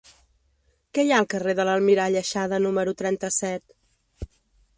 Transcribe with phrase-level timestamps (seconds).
[0.97, 3.79] Què hi ha al carrer de l'Almirall Aixada número trenta-set?